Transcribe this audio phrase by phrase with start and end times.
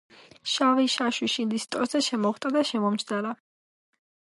[0.53, 3.37] შავი შაშვი შინდის შტოზე შემოხტა და შემომჯდარა.